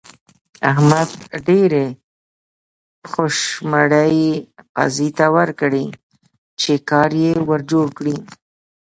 [0.71, 1.09] احمد
[1.47, 1.85] ډېرې
[3.11, 4.19] خوشمړې
[4.75, 5.85] قاضي ته ورکړې
[6.61, 8.17] چې کار يې ور جوړ کړي.